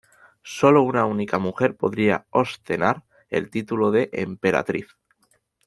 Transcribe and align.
Sólo 0.41 0.81
una 0.81 1.05
única 1.05 1.37
mujer 1.37 1.75
podía 1.75 2.25
ostentar 2.31 3.03
el 3.29 3.51
título 3.51 3.91
de 3.91 4.09
Emperatriz. 4.13 4.97